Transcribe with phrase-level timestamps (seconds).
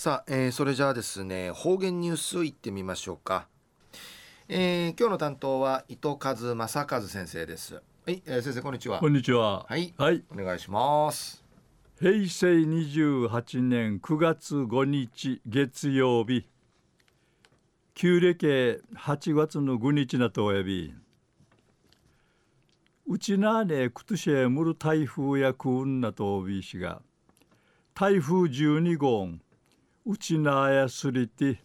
[0.00, 3.48] さあ、えー、それじゃあですね方言ニュースいってみましょうか、
[4.48, 7.74] えー、今日の担当は伊藤和正和先生です。
[7.74, 8.98] はい、えー、先生こんにちは。
[8.98, 9.66] こんにちは。
[9.68, 11.44] はい、はい、お願いします。
[12.00, 16.46] 平成28年9月5日月曜日。
[17.92, 20.94] 旧暦8月の5日なとおやび。
[23.06, 27.02] うちなねくとしえむる台風やくんなとおびしが。
[27.92, 29.28] 台風12号
[30.06, 31.60] うちなあやすりて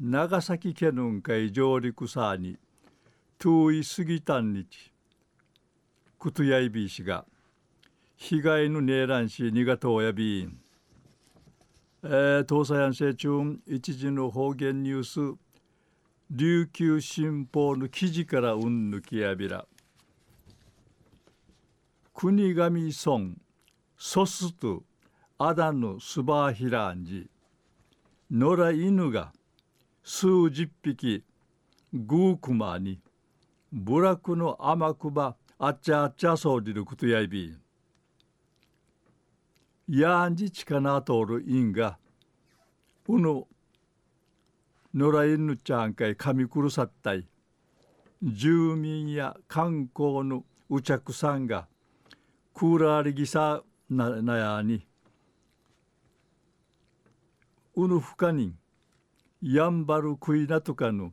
[0.00, 2.58] 長崎県の海上陸さに
[3.38, 4.92] 遠い過ぎたんにち
[6.18, 7.24] くとやいびしが
[8.16, 10.58] 被害のねえらんしにがとおやびん。
[12.02, 15.38] えー、東西安政中一時の方言ニュース
[16.30, 19.66] 琉球新報の記事からうんぬきやびら。
[22.12, 23.36] 国神村
[23.96, 24.82] ソスと
[25.38, 27.28] アダヌスバーヒランジ。
[28.30, 29.32] 野良犬が
[30.02, 31.24] 数十匹
[31.92, 33.00] グークマに
[33.72, 37.56] ブラクの甘くばあっちゃあっちゃそうりることやいび
[39.88, 41.98] やんじちかなとおるインが
[43.06, 43.46] うの
[44.94, 47.26] 野良犬ちゃんかいかみくるさったい。
[48.22, 51.66] 住民や観光のうちゃくさんが
[52.54, 54.86] クーラーリギサななやに
[57.76, 58.54] うぬふかに
[59.42, 61.12] やんばるくいなとかの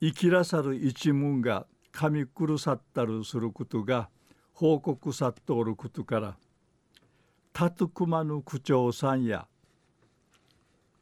[0.00, 4.08] 生きらさる一門がかみくるさったるすることが
[4.52, 6.36] 報告さっとおることから
[7.52, 9.46] たとくまぬ区長さんや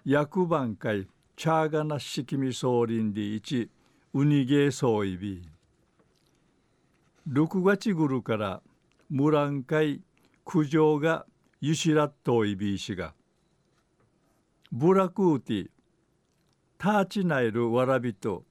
[0.05, 3.71] 役番会チャーガナシキミ総林で一
[4.15, 5.49] ウニゲーソーイビ
[7.31, 8.63] 6月ぐるから
[9.11, 10.01] ムラン会
[10.45, 11.27] 苦情が
[11.61, 13.15] ゆしらっといびいしが
[14.71, 15.71] ブラクーティ、
[16.77, 18.45] ターチナイルワラビト、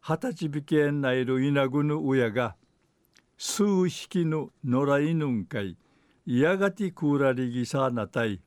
[0.00, 2.56] ハタチビケンナイルイナグヌウヤが、
[3.36, 5.76] 数匹のノラインンカイ、
[6.24, 8.40] ヤガティクーラリギサーナタイ、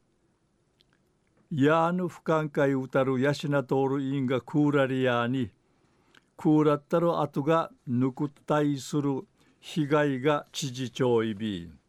[1.51, 5.51] ヤーヌフカンカイウタルヤシナトールインガクーラリアーニ、
[6.35, 9.27] クーラッタロアトガヌクタイする
[9.59, 11.84] 被害が知事長イビー。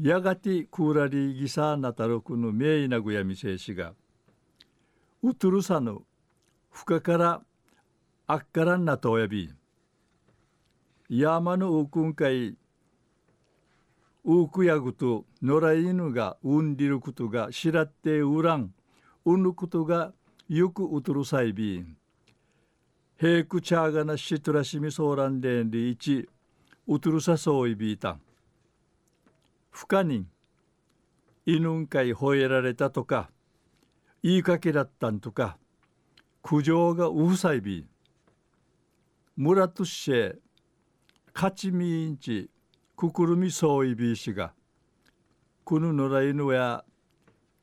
[0.00, 3.94] やがてクーラリーギサーナタロクの名医なぐやみせいしが、
[5.22, 5.98] ウトゥルサヌ、
[6.70, 7.42] フカカラ
[8.26, 9.50] アッカランナトオヤビ、
[11.08, 12.56] ヤマノウクンカイ、
[14.24, 18.74] ウクヤグトノライヌがウンディルクトがシラテウラン、
[19.24, 20.12] ウンルクトが
[20.48, 21.96] よクウトゥルサイビン、
[23.16, 26.28] ヘイクチャーガナシトラシミソーランデンリイチ、
[26.86, 28.20] ウトゥルサソウイビータン、
[29.76, 30.26] 不可人
[31.44, 33.30] 犬んかい吠えられたとか
[34.22, 35.58] 言いかけだったんとか
[36.40, 37.86] 苦情がうふさいび。
[39.36, 40.38] 村として
[41.34, 42.48] 勝ちみいんち
[42.96, 44.54] くくるみそういびしが
[45.66, 46.82] くぬのらいぬや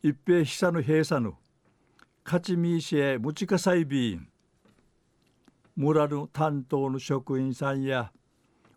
[0.04, 1.40] 一平久の閉鎖の
[2.24, 4.18] 勝ちみいしえむちかさいび。
[4.18, 4.30] ん
[5.76, 8.12] 村の担当の職員さんや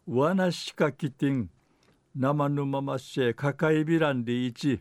[0.06, 1.50] わなしかきてん
[2.18, 4.80] 生ぬまましえかかいびらんでいち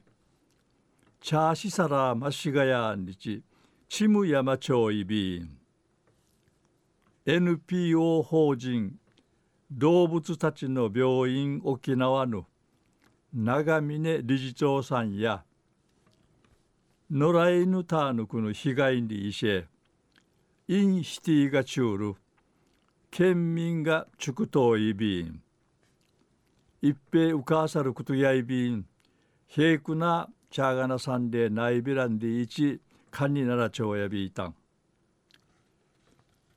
[1.19, 3.44] チャーシサラーマシガヤンリチ
[3.90, 5.57] チムヤマチョイビン
[7.25, 8.96] NPO 法人
[9.69, 12.46] 動物たちの病院沖縄の
[13.34, 15.44] 長峰理事長さんや
[17.12, 19.66] 野良犬ターヌクの被害にいし
[20.69, 22.16] インシティがチュール
[23.12, 25.41] 県民が畜といびん
[26.81, 28.86] 一平うかさることやいびん
[29.47, 32.80] 平くなチャーガナさんでないびらんでいち
[33.12, 34.56] かにならちょうやびいたん。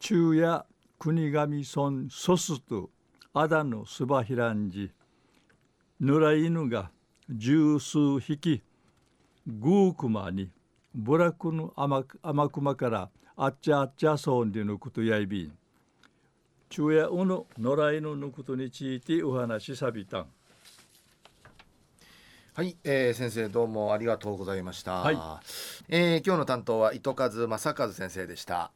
[0.00, 0.64] 昼夜
[0.98, 2.90] 国神村ソスと
[3.32, 4.90] アダのスバヒランジ
[6.00, 6.90] 野良犬が
[7.28, 8.62] 十数匹
[9.46, 10.50] グークマに
[10.94, 15.52] ブラックの甘甘クマからあっちゃあっちゃそうでのことやいびん。
[16.70, 20.26] 昼夜うの野良犬のことについてお話しさびたん。
[22.54, 25.16] はい、えー、先生どうもありがとうございました、はい、
[25.88, 28.72] えー、今日の担当は糸数正和先生でした